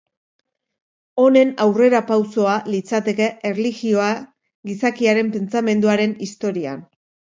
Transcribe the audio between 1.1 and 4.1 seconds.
Honen aurrerapausoa litzateke erlijioa